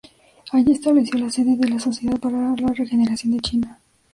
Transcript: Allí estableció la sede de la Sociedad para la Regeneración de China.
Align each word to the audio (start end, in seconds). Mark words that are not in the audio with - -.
Allí 0.51 0.71
estableció 0.71 1.19
la 1.19 1.29
sede 1.29 1.55
de 1.55 1.69
la 1.69 1.79
Sociedad 1.79 2.17
para 2.19 2.55
la 2.59 2.73
Regeneración 2.73 3.33
de 3.33 3.39
China. 3.39 3.79